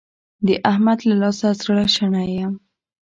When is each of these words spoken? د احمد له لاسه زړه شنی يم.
د 0.45 0.47
احمد 0.71 0.99
له 1.09 1.15
لاسه 1.21 1.47
زړه 1.61 1.83
شنی 1.95 2.27
يم. 2.41 2.53